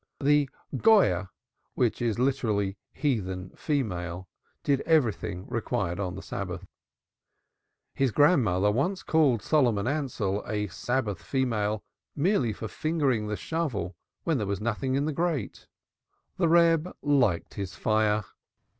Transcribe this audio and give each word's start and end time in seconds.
The 0.19 0.49
Goyah, 0.75 1.29
which 1.75 2.01
is 2.01 2.17
literally 2.17 2.75
heathen 2.91 3.51
female, 3.55 4.27
did 4.63 4.81
everything 4.81 5.45
required 5.47 5.99
on 5.99 6.15
the 6.15 6.23
Sabbath. 6.23 6.65
His 7.93 8.09
grandmother 8.09 8.71
once 8.71 9.03
called 9.03 9.43
Solomon 9.43 9.85
Ansell 9.85 10.43
a 10.47 10.69
Sabbath 10.69 11.21
female 11.21 11.83
merely 12.15 12.51
for 12.51 12.67
fingering 12.67 13.27
the 13.27 13.37
shovel 13.37 13.95
when 14.23 14.39
there 14.39 14.47
was 14.47 14.59
nothing 14.59 14.95
in 14.95 15.05
the 15.05 15.13
grate. 15.13 15.67
The 16.37 16.49
Reb 16.49 16.95
liked 17.03 17.53
his 17.53 17.75
fire. 17.75 18.25